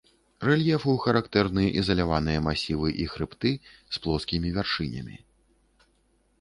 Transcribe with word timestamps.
Рэльефу 0.47 0.95
характэрны 1.03 1.65
ізаляваныя 1.81 2.39
масівы 2.47 2.87
і 3.05 3.07
хрыбты 3.13 3.53
з 3.77 3.95
плоскімі 4.07 4.49
вяршынямі. 4.59 5.15